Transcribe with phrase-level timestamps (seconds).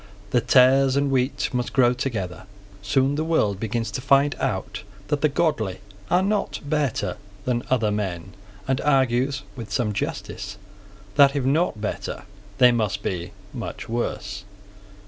[0.31, 2.45] The tares and wheat must grow together.
[2.81, 5.77] Soon the world begins to find out that the godly
[6.09, 8.33] are not better than other men,
[8.67, 10.57] and argues, with some justice,
[11.17, 12.23] that, if not better,
[12.57, 14.43] they must be much worse.